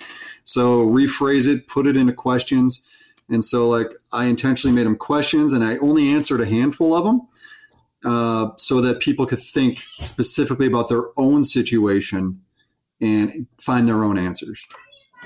[0.43, 2.89] So rephrase it, put it into questions.
[3.29, 7.03] And so, like, I intentionally made them questions and I only answered a handful of
[7.03, 7.21] them
[8.03, 12.41] uh, so that people could think specifically about their own situation
[13.01, 14.67] and find their own answers.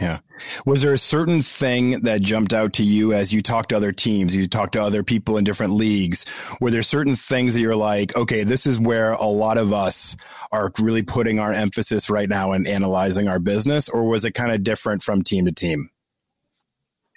[0.02, 0.20] Yeah.
[0.66, 3.92] Was there a certain thing that jumped out to you as you talked to other
[3.92, 6.26] teams, you talked to other people in different leagues?
[6.60, 10.18] Were there certain things that you're like, okay, this is where a lot of us
[10.52, 13.88] are really putting our emphasis right now in analyzing our business?
[13.88, 15.90] Or was it kind of different from team to team?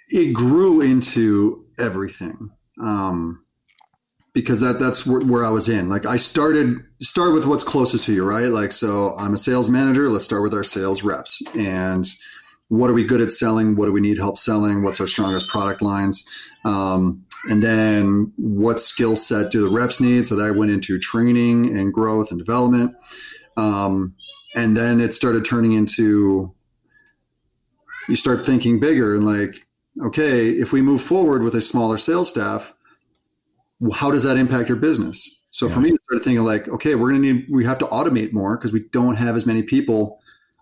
[0.09, 2.51] It grew into everything.
[2.81, 3.43] Um,
[4.33, 5.89] because that that's where, where, I was in.
[5.89, 8.49] Like I started start with what's closest to you, right?
[8.49, 11.41] Like so I'm a sales manager, let's start with our sales reps.
[11.55, 12.05] And
[12.69, 13.75] what are we good at selling?
[13.75, 14.83] What do we need help selling?
[14.83, 16.27] What's our strongest product lines?
[16.65, 20.27] Um, and then what skill set do the reps need?
[20.27, 22.95] So that I went into training and growth and development.
[23.55, 24.15] Um,
[24.55, 26.53] and then it started turning into
[28.09, 29.67] you start thinking bigger and like,
[30.01, 32.73] okay, if we move forward with a smaller sales staff,
[33.93, 35.43] how does that impact your business?
[35.49, 35.73] So yeah.
[35.73, 38.33] for me, I started thinking like, okay, we're going to need, we have to automate
[38.33, 40.19] more because we don't have as many people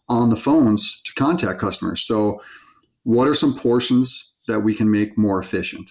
[0.08, 2.06] on the phones to contact customers.
[2.06, 2.42] So,
[3.04, 5.90] what are some portions that we can make more efficient?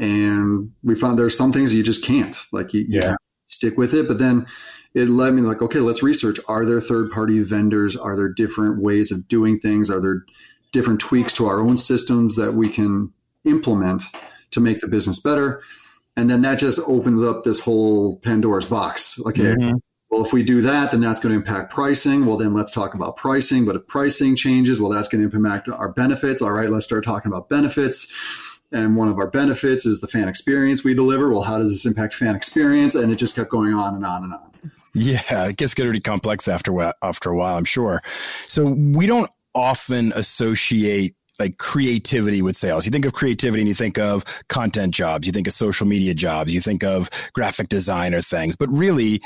[0.00, 2.36] And we found there's some things you just can't.
[2.52, 3.10] Like you, yeah.
[3.10, 4.46] You stick with it, but then
[4.94, 6.38] it led me like, okay, let's research.
[6.48, 7.96] Are there third party vendors?
[7.96, 9.90] Are there different ways of doing things?
[9.90, 10.24] Are there
[10.72, 13.12] different tweaks to our own systems that we can
[13.44, 14.02] implement
[14.52, 15.62] to make the business better?
[16.16, 19.18] And then that just opens up this whole Pandora's box.
[19.26, 19.76] Okay, mm-hmm.
[20.10, 22.26] Well, if we do that, then that's going to impact pricing.
[22.26, 23.64] Well, then let's talk about pricing.
[23.64, 26.42] But if pricing changes, well, that's going to impact our benefits.
[26.42, 28.12] All right, let's start talking about benefits.
[28.72, 31.30] And one of our benefits is the fan experience we deliver.
[31.30, 32.94] Well, how does this impact fan experience?
[32.94, 34.72] And it just kept going on and on and on.
[34.94, 38.02] Yeah, it gets pretty complex after after a while, I'm sure.
[38.46, 42.84] So we don't often associate like creativity with sales.
[42.84, 46.12] You think of creativity and you think of content jobs, you think of social media
[46.12, 49.22] jobs, you think of graphic designer things, but really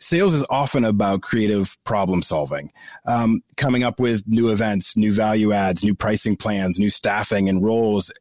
[0.00, 2.70] sales is often about creative problem solving,
[3.06, 7.64] um, coming up with new events, new value adds, new pricing plans, new staffing and
[7.64, 8.12] roles.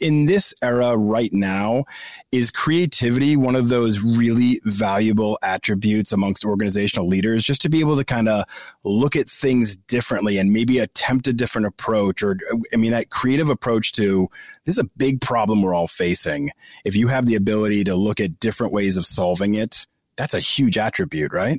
[0.00, 1.84] In this era right now,
[2.32, 7.96] is creativity one of those really valuable attributes amongst organizational leaders just to be able
[7.96, 8.44] to kind of
[8.84, 12.36] look at things differently and maybe attempt a different approach or
[12.72, 14.28] i mean that creative approach to
[14.64, 16.50] this is a big problem we're all facing
[16.84, 20.40] if you have the ability to look at different ways of solving it that's a
[20.40, 21.58] huge attribute, right?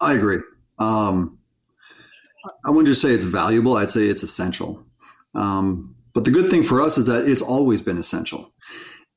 [0.00, 0.40] I agree.
[0.78, 1.38] Um,
[2.64, 3.76] I wouldn't just say it's valuable.
[3.76, 4.84] I'd say it's essential.
[5.34, 8.52] Um, but the good thing for us is that it's always been essential.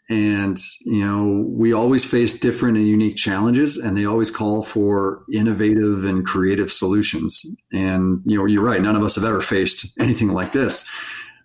[0.09, 5.23] And, you know, we always face different and unique challenges and they always call for
[5.33, 7.45] innovative and creative solutions.
[7.73, 8.81] And, you know, you're right.
[8.81, 10.89] None of us have ever faced anything like this.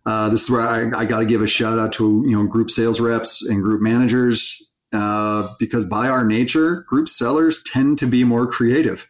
[0.07, 2.47] Uh, this is where I, I got to give a shout out to, you know,
[2.47, 8.07] group sales reps and group managers, uh, because by our nature, group sellers tend to
[8.07, 9.09] be more creative.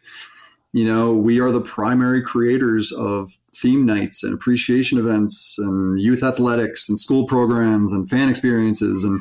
[0.71, 6.23] You know, we are the primary creators of theme nights and appreciation events and youth
[6.23, 9.03] athletics and school programs and fan experiences.
[9.03, 9.19] And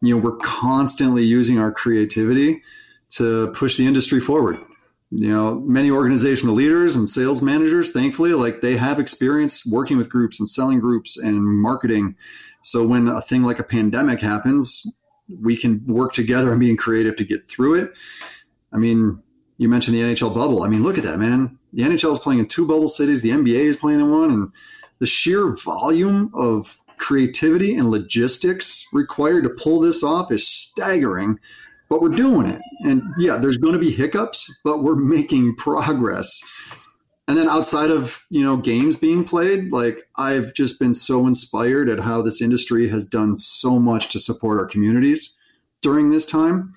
[0.00, 2.62] you know we're constantly using our creativity
[3.10, 4.58] to push the industry forward.
[5.10, 10.10] You know many organizational leaders and sales managers thankfully like they have experience working with
[10.10, 12.16] groups and selling groups and marketing.
[12.62, 14.84] So when a thing like a pandemic happens
[15.28, 17.92] we can work together and being creative to get through it
[18.72, 19.20] i mean
[19.58, 22.40] you mentioned the nhl bubble i mean look at that man the NHL is playing
[22.40, 24.52] in two bubble cities, the NBA is playing in one, and
[24.98, 31.38] the sheer volume of creativity and logistics required to pull this off is staggering.
[31.90, 32.62] But we're doing it.
[32.80, 36.42] And yeah, there's going to be hiccups, but we're making progress.
[37.28, 41.88] And then outside of, you know, games being played, like I've just been so inspired
[41.88, 45.36] at how this industry has done so much to support our communities
[45.82, 46.72] during this time.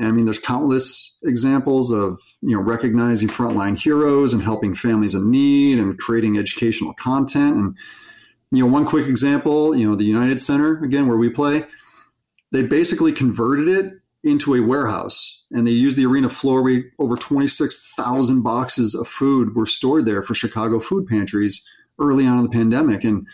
[0.00, 5.30] I mean, there's countless examples of you know recognizing frontline heroes and helping families in
[5.30, 7.56] need and creating educational content.
[7.56, 7.76] And
[8.52, 11.64] you know, one quick example, you know, the United Center again, where we play,
[12.52, 16.62] they basically converted it into a warehouse, and they used the arena floor.
[16.62, 21.64] We over 26,000 boxes of food were stored there for Chicago food pantries
[21.98, 23.26] early on in the pandemic, and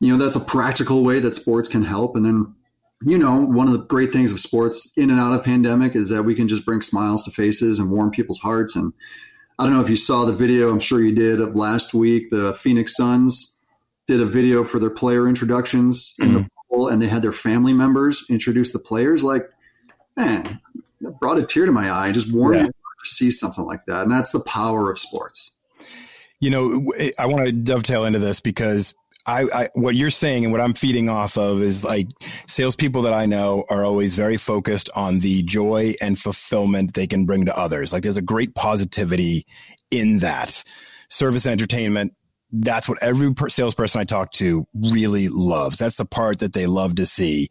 [0.00, 2.16] you know that's a practical way that sports can help.
[2.16, 2.54] And then
[3.02, 6.08] you know, one of the great things of sports in and out of pandemic is
[6.08, 8.74] that we can just bring smiles to faces and warm people's hearts.
[8.74, 8.92] And
[9.58, 12.30] I don't know if you saw the video, I'm sure you did, of last week.
[12.30, 13.62] The Phoenix Suns
[14.06, 16.28] did a video for their player introductions mm-hmm.
[16.28, 16.76] in the mm-hmm.
[16.76, 19.22] bowl, and they had their family members introduce the players.
[19.22, 19.42] Like,
[20.16, 20.60] man,
[21.00, 22.12] it brought a tear to my eye.
[22.12, 22.66] Just warmed yeah.
[22.66, 22.72] to
[23.04, 24.02] see something like that.
[24.02, 25.52] And that's the power of sports.
[26.40, 28.94] You know, eh, I want to dovetail into this because
[29.26, 32.08] I, I, what you're saying and what I'm feeding off of is like
[32.46, 37.26] salespeople that I know are always very focused on the joy and fulfillment they can
[37.26, 37.92] bring to others.
[37.92, 39.46] Like there's a great positivity
[39.90, 40.62] in that.
[41.08, 42.14] Service entertainment,
[42.52, 45.78] that's what every salesperson I talk to really loves.
[45.78, 47.48] That's the part that they love to see.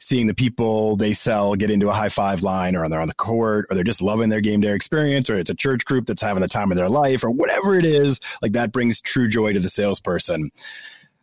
[0.00, 3.14] Seeing the people they sell get into a high five line or they're on the
[3.14, 6.22] court or they're just loving their game day experience or it's a church group that's
[6.22, 8.20] having the time of their life or whatever it is.
[8.40, 10.50] Like that brings true joy to the salesperson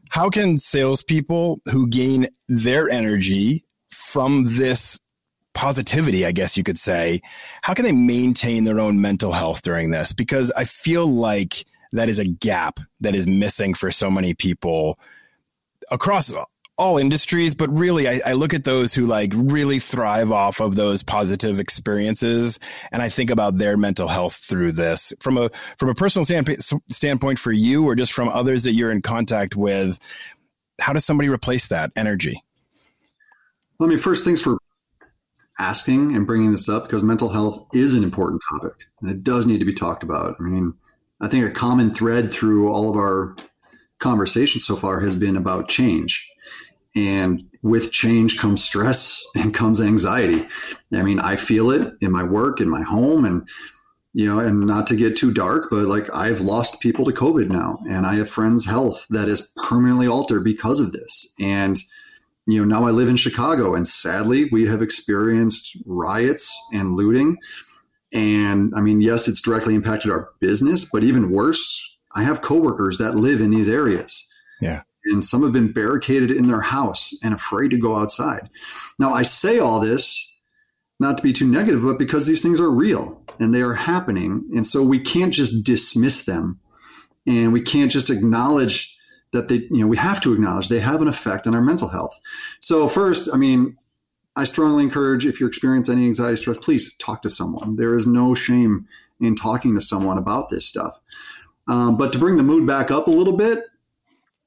[0.09, 4.99] how can salespeople who gain their energy from this
[5.53, 7.21] positivity, I guess you could say,
[7.61, 10.13] how can they maintain their own mental health during this?
[10.13, 14.99] Because I feel like that is a gap that is missing for so many people
[15.91, 16.31] across
[16.77, 20.75] all industries, but really I, I, look at those who like really thrive off of
[20.75, 22.59] those positive experiences.
[22.91, 26.63] And I think about their mental health through this from a, from a personal standpoint,
[26.91, 29.99] standpoint for you or just from others that you're in contact with.
[30.79, 32.43] How does somebody replace that energy?
[33.79, 34.57] Well, I mean, first things for
[35.57, 39.45] asking and bringing this up because mental health is an important topic and it does
[39.45, 40.35] need to be talked about.
[40.39, 40.73] I mean,
[41.21, 43.35] I think a common thread through all of our
[43.99, 46.29] conversations so far has been about change
[46.95, 50.47] and with change comes stress and comes anxiety.
[50.93, 53.47] I mean, I feel it in my work, in my home, and
[54.13, 57.49] you know, and not to get too dark, but like I've lost people to COVID
[57.49, 61.35] now, and I have friends' health that is permanently altered because of this.
[61.37, 61.77] And
[62.47, 67.37] you know, now I live in Chicago, and sadly, we have experienced riots and looting.
[68.13, 72.97] And I mean, yes, it's directly impacted our business, but even worse, I have coworkers
[72.97, 74.27] that live in these areas.
[74.61, 78.49] Yeah and some have been barricaded in their house and afraid to go outside.
[78.99, 80.31] Now, I say all this
[80.99, 84.49] not to be too negative, but because these things are real and they are happening.
[84.55, 86.59] And so we can't just dismiss them
[87.27, 88.97] and we can't just acknowledge
[89.33, 91.89] that they, you know, we have to acknowledge they have an effect on our mental
[91.89, 92.17] health.
[92.61, 93.77] So, first, I mean,
[94.35, 97.77] I strongly encourage if you experience any anxiety, stress, please talk to someone.
[97.77, 98.87] There is no shame
[99.19, 100.99] in talking to someone about this stuff.
[101.67, 103.63] Um, but to bring the mood back up a little bit,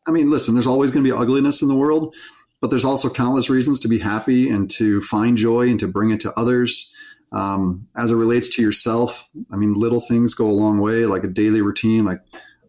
[0.07, 2.15] I mean, listen, there's always going to be ugliness in the world,
[2.61, 6.11] but there's also countless reasons to be happy and to find joy and to bring
[6.11, 6.93] it to others.
[7.33, 11.25] Um, as it relates to yourself, I mean, little things go a long way, like
[11.25, 12.21] a daily routine, like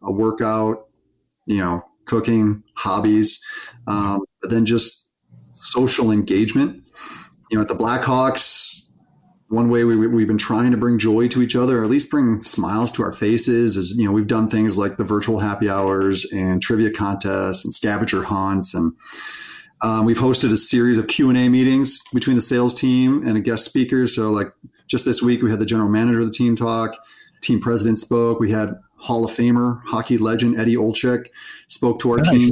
[0.01, 0.87] a workout,
[1.45, 3.43] you know, cooking, hobbies,
[3.87, 5.09] um, but then just
[5.51, 6.83] social engagement.
[7.49, 8.85] You know, at the Blackhawks,
[9.49, 12.11] one way we, we've been trying to bring joy to each other, or at least
[12.11, 15.69] bring smiles to our faces, is you know we've done things like the virtual happy
[15.69, 18.93] hours and trivia contests and scavenger hunts, and
[19.81, 23.37] um, we've hosted a series of Q and A meetings between the sales team and
[23.37, 24.05] a guest speaker.
[24.05, 24.53] So like
[24.87, 26.95] just this week, we had the general manager of the team talk,
[27.41, 31.27] team president spoke, we had Hall of Famer, hockey legend Eddie Olczyk
[31.67, 32.29] spoke to our nice.
[32.29, 32.49] team.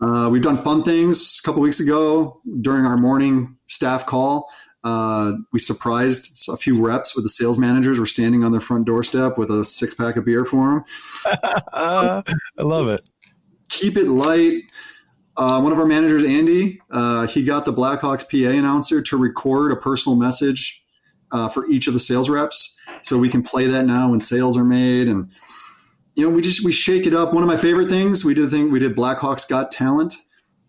[0.00, 4.48] Uh, we've done fun things a couple weeks ago during our morning staff call.
[4.84, 7.98] Uh, we surprised a few reps with the sales managers.
[7.98, 10.84] We're standing on their front doorstep with a six pack of beer for them.
[11.72, 12.22] I
[12.58, 13.08] love it.
[13.68, 14.62] Keep it light.
[15.36, 19.72] Uh, one of our managers, Andy, uh, he got the Blackhawks PA announcer to record
[19.72, 20.82] a personal message
[21.30, 24.56] uh, for each of the sales reps, so we can play that now when sales
[24.56, 25.06] are made.
[25.06, 25.30] And
[26.18, 27.32] you know, we just we shake it up.
[27.32, 30.16] One of my favorite things we did a thing we did Blackhawks Got Talent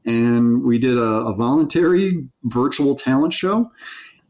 [0.05, 3.69] and we did a, a, voluntary virtual talent show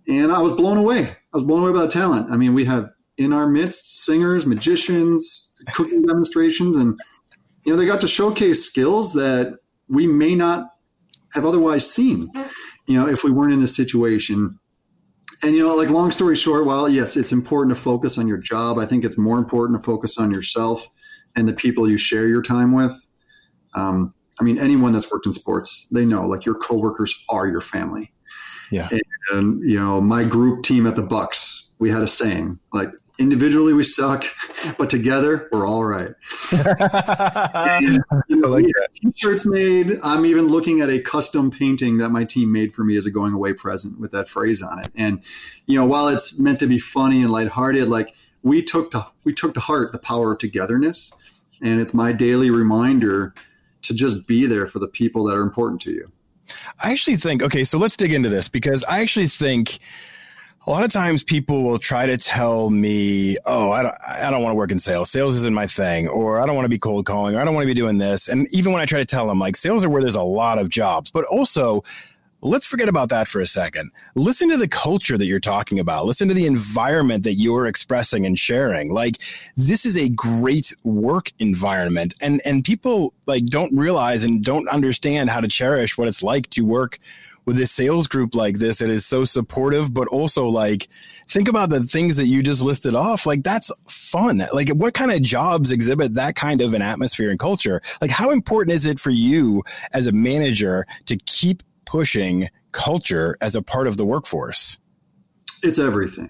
[0.07, 1.09] and i was blown away.
[1.09, 2.31] I was blown away by the talent.
[2.31, 6.97] I mean we have in our midst singers magicians cooking demonstrations and
[7.65, 9.57] you know they got to showcase skills that
[9.89, 10.67] we may not
[11.33, 12.31] have otherwise seen
[12.87, 14.57] you know if we weren't in this situation.
[15.43, 18.37] And you know like long story short while yes it's important to focus on your
[18.37, 20.89] job i think it's more important to focus on yourself
[21.39, 22.93] and the people you share your time with
[23.73, 27.61] um, I mean, anyone that's worked in sports, they know like your coworkers are your
[27.61, 28.11] family.
[28.71, 28.87] Yeah.
[28.91, 32.89] And, and you know, my group team at the Bucks, we had a saying like
[33.19, 34.23] individually we suck,
[34.77, 36.13] but together we're all right.
[36.51, 38.65] and, you know, like
[39.01, 39.99] T-shirts made.
[40.03, 43.11] I'm even looking at a custom painting that my team made for me as a
[43.11, 44.89] going away present with that phrase on it.
[44.95, 45.21] And
[45.65, 49.33] you know, while it's meant to be funny and lighthearted, like we took to we
[49.33, 51.13] took to heart the power of togetherness,
[51.61, 53.33] and it's my daily reminder
[53.83, 56.11] to just be there for the people that are important to you.
[56.83, 59.79] I actually think, okay, so let's dig into this because I actually think
[60.65, 64.41] a lot of times people will try to tell me, "Oh, I don't, I don't
[64.41, 65.09] want to work in sales.
[65.09, 67.53] Sales isn't my thing," or "I don't want to be cold calling," or "I don't
[67.53, 69.83] want to be doing this." And even when I try to tell them, like, sales
[69.83, 71.83] are where there's a lot of jobs, but also
[72.41, 73.91] let's forget about that for a second.
[74.15, 76.05] Listen to the culture that you're talking about.
[76.05, 78.91] Listen to the environment that you're expressing and sharing.
[78.91, 79.17] Like
[79.57, 85.29] this is a great work environment and and people like don't realize and don't understand
[85.29, 86.99] how to cherish what it's like to work
[87.45, 90.87] with a sales group like this it is so supportive but also like
[91.27, 95.11] think about the things that you just listed off like that's fun like what kind
[95.11, 98.99] of jobs exhibit that kind of an atmosphere and culture like how important is it
[98.99, 104.77] for you as a manager to keep pushing culture as a part of the workforce?
[105.63, 106.29] It's everything.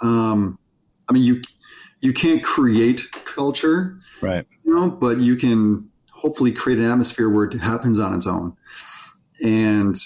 [0.00, 0.56] Um,
[1.08, 1.42] I mean, you
[2.00, 4.46] you can't create culture, right?
[4.64, 8.56] You know, but you can hopefully create an atmosphere where it happens on its own.
[9.42, 9.96] And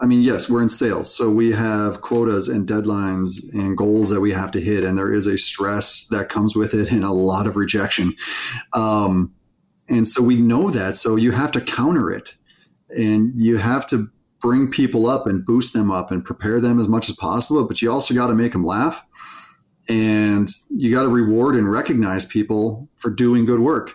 [0.00, 4.20] I mean, yes, we're in sales, so we have quotas and deadlines and goals that
[4.20, 7.10] we have to hit, and there is a stress that comes with it and a
[7.10, 8.14] lot of rejection.
[8.72, 9.34] Um,
[9.88, 12.36] and so we know that, so you have to counter it
[12.96, 14.06] and you have to
[14.40, 17.80] bring people up and boost them up and prepare them as much as possible but
[17.80, 19.02] you also got to make them laugh.
[19.88, 23.92] And you got to reward and recognize people for doing good work.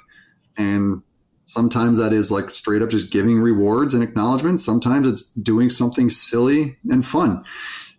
[0.55, 1.01] And
[1.49, 6.07] sometimes that is like straight up just giving rewards and acknowledgement sometimes it's doing something
[6.09, 7.43] silly and fun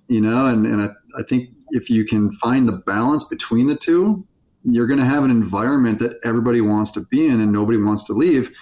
[0.07, 0.46] you know?
[0.46, 0.88] And, and I,
[1.18, 4.26] I think if you can find the balance between the two
[4.62, 8.05] you're going to have an environment that everybody wants to be in and nobody wants
[8.05, 8.53] to leave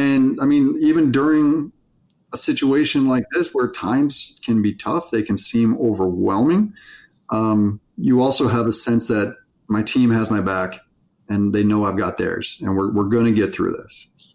[0.00, 1.72] and I mean, even during
[2.32, 6.72] a situation like this where times can be tough, they can seem overwhelming.
[7.28, 9.36] Um, you also have a sense that
[9.68, 10.80] my team has my back
[11.28, 14.34] and they know I've got theirs, and we're, we're going to get through this.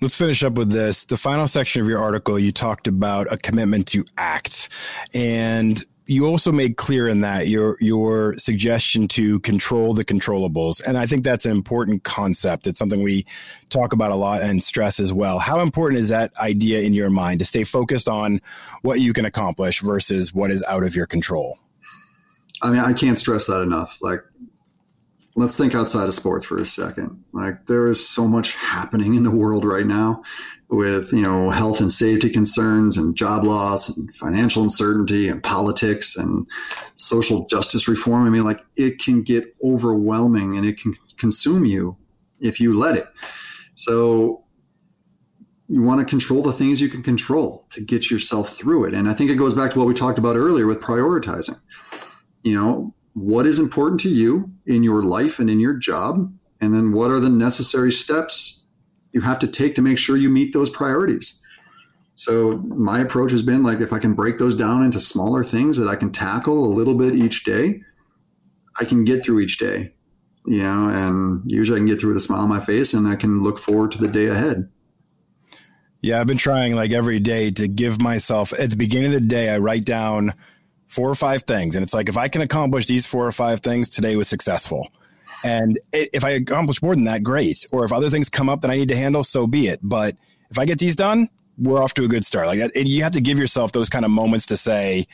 [0.00, 1.06] Let's finish up with this.
[1.06, 4.68] The final section of your article, you talked about a commitment to act.
[5.12, 10.96] And you also made clear in that your your suggestion to control the controllables and
[10.96, 12.66] i think that's an important concept.
[12.66, 13.26] It's something we
[13.68, 15.38] talk about a lot and stress as well.
[15.38, 18.40] How important is that idea in your mind to stay focused on
[18.82, 21.58] what you can accomplish versus what is out of your control?
[22.62, 23.98] I mean i can't stress that enough.
[24.00, 24.20] Like
[25.34, 27.24] let's think outside of sports for a second.
[27.32, 30.22] Like there is so much happening in the world right now
[30.68, 36.16] with you know health and safety concerns and job loss and financial uncertainty and politics
[36.16, 36.46] and
[36.96, 38.26] social justice reform.
[38.26, 41.96] I mean like it can get overwhelming and it can consume you
[42.40, 43.06] if you let it.
[43.74, 44.44] So
[45.68, 48.94] you want to control the things you can control to get yourself through it.
[48.94, 51.58] And i think it goes back to what we talked about earlier with prioritizing.
[52.42, 56.32] You know what is important to you in your life and in your job?
[56.60, 58.65] And then what are the necessary steps
[59.16, 61.42] you have to take to make sure you meet those priorities.
[62.16, 65.78] So my approach has been like if I can break those down into smaller things
[65.78, 67.80] that I can tackle a little bit each day,
[68.78, 69.94] I can get through each day.
[70.44, 73.08] You know, and usually I can get through with a smile on my face and
[73.08, 74.68] I can look forward to the day ahead.
[76.02, 79.28] Yeah, I've been trying like every day to give myself at the beginning of the
[79.28, 80.34] day, I write down
[80.88, 81.74] four or five things.
[81.74, 84.88] And it's like, if I can accomplish these four or five things, today was successful.
[85.46, 87.64] And if I accomplish more than that, great.
[87.70, 89.78] Or if other things come up that I need to handle, so be it.
[89.80, 90.16] But
[90.50, 92.48] if I get these done, we're off to a good start.
[92.48, 95.06] Like you have to give yourself those kind of moments to say,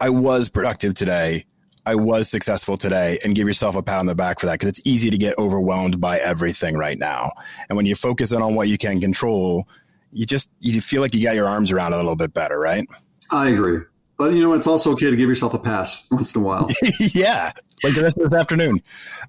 [0.00, 1.46] I was productive today.
[1.86, 4.70] I was successful today and give yourself a pat on the back for that because
[4.70, 7.30] it's easy to get overwhelmed by everything right now.
[7.68, 9.68] And when you focus in on what you can control,
[10.10, 12.58] you just you feel like you got your arms around it a little bit better,
[12.58, 12.86] right?
[13.30, 13.82] I agree.
[14.16, 16.68] But you know, it's also okay to give yourself a pass once in a while.
[17.14, 17.50] yeah,
[17.82, 18.80] like the rest of this afternoon.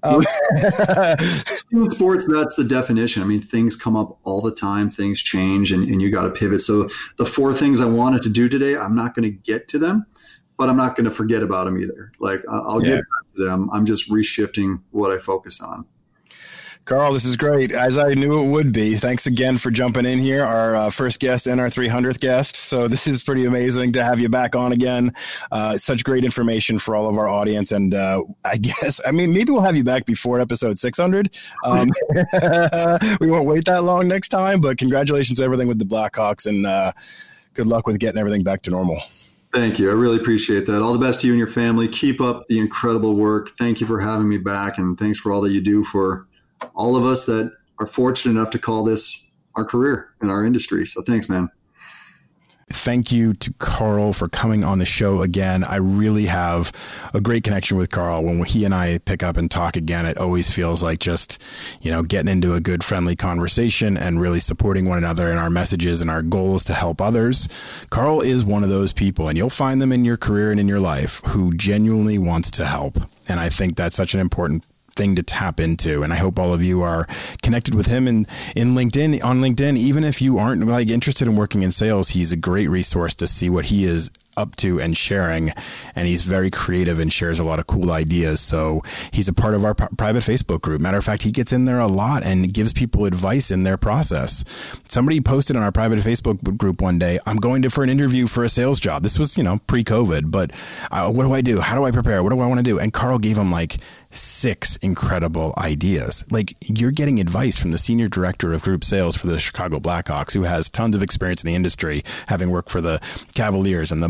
[0.04, 0.22] Um,
[1.72, 3.22] in sports, that's the definition.
[3.22, 6.30] I mean, things come up all the time, things change, and, and you got to
[6.30, 6.60] pivot.
[6.60, 9.78] So the four things I wanted to do today, I'm not going to get to
[9.78, 10.06] them,
[10.56, 12.12] but I'm not going to forget about them either.
[12.20, 12.96] Like I'll yeah.
[12.96, 13.04] get
[13.36, 13.68] to them.
[13.72, 15.84] I'm just reshifting what I focus on.
[16.86, 18.94] Carl, this is great, as I knew it would be.
[18.94, 22.54] Thanks again for jumping in here, our uh, first guest and our 300th guest.
[22.54, 25.12] So this is pretty amazing to have you back on again.
[25.50, 29.32] Uh, such great information for all of our audience, and uh, I guess I mean
[29.32, 31.36] maybe we'll have you back before episode 600.
[31.64, 31.90] Um,
[33.20, 36.64] we won't wait that long next time, but congratulations to everything with the Blackhawks, and
[36.64, 36.92] uh,
[37.54, 39.02] good luck with getting everything back to normal.
[39.52, 39.90] Thank you.
[39.90, 40.82] I really appreciate that.
[40.82, 41.88] All the best to you and your family.
[41.88, 43.56] Keep up the incredible work.
[43.58, 46.25] Thank you for having me back, and thanks for all that you do for
[46.74, 50.86] all of us that are fortunate enough to call this our career in our industry.
[50.86, 51.50] So thanks, man.
[52.68, 55.62] Thank you to Carl for coming on the show again.
[55.62, 56.72] I really have
[57.14, 58.24] a great connection with Carl.
[58.24, 61.40] When he and I pick up and talk again, it always feels like just,
[61.80, 65.48] you know, getting into a good, friendly conversation and really supporting one another in our
[65.48, 67.48] messages and our goals to help others.
[67.90, 70.66] Carl is one of those people, and you'll find them in your career and in
[70.66, 72.96] your life who genuinely wants to help.
[73.28, 74.64] And I think that's such an important
[74.96, 76.02] thing to tap into.
[76.02, 77.06] And I hope all of you are
[77.42, 79.76] connected with him in, in LinkedIn, on LinkedIn.
[79.76, 83.26] Even if you aren't like interested in working in sales, he's a great resource to
[83.26, 85.50] see what he is up to and sharing.
[85.94, 88.40] And he's very creative and shares a lot of cool ideas.
[88.40, 88.82] So
[89.12, 90.80] he's a part of our p- private Facebook group.
[90.80, 93.76] Matter of fact, he gets in there a lot and gives people advice in their
[93.76, 94.44] process.
[94.84, 98.26] Somebody posted on our private Facebook group one day, I'm going to for an interview
[98.26, 99.02] for a sales job.
[99.02, 100.50] This was, you know, pre COVID, but
[100.90, 101.60] uh, what do I do?
[101.60, 102.22] How do I prepare?
[102.22, 102.78] What do I want to do?
[102.78, 103.78] And Carl gave him like
[104.10, 106.24] six incredible ideas.
[106.30, 110.32] Like you're getting advice from the senior director of group sales for the Chicago Blackhawks,
[110.32, 113.00] who has tons of experience in the industry, having worked for the
[113.34, 114.08] Cavaliers and the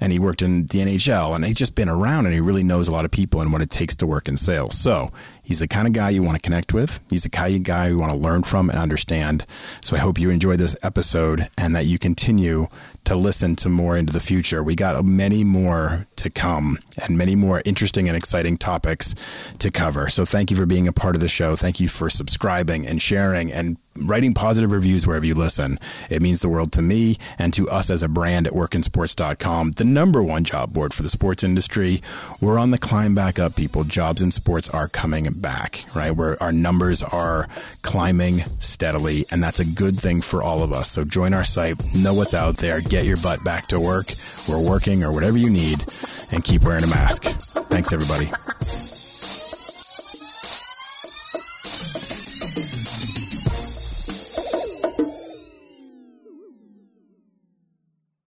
[0.00, 2.88] And he worked in the NHL, and he's just been around, and he really knows
[2.88, 4.78] a lot of people and what it takes to work in sales.
[4.78, 5.10] So
[5.44, 7.00] He's the kind of guy you want to connect with.
[7.10, 9.44] He's the kind of guy you want to learn from and understand.
[9.82, 12.68] So I hope you enjoyed this episode and that you continue
[13.04, 14.62] to listen to more into the future.
[14.62, 19.14] We got many more to come and many more interesting and exciting topics
[19.58, 20.08] to cover.
[20.08, 21.56] So thank you for being a part of the show.
[21.56, 25.78] Thank you for subscribing and sharing and writing positive reviews wherever you listen.
[26.10, 29.84] It means the world to me and to us as a brand at workinsports.com, the
[29.84, 32.00] number one job board for the sports industry.
[32.40, 33.84] We're on the climb back up, people.
[33.84, 36.10] Jobs in sports are coming back, right?
[36.10, 37.46] Where our numbers are
[37.82, 40.90] climbing steadily, and that's a good thing for all of us.
[40.90, 44.06] So join our site, know what's out there, get your butt back to work.
[44.48, 45.84] We're working or whatever you need,
[46.32, 47.24] and keep wearing a mask.
[47.24, 48.30] Thanks, everybody.